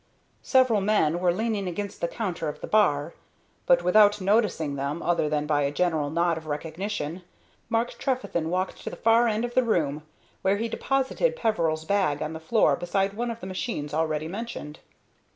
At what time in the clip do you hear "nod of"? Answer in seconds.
6.09-6.47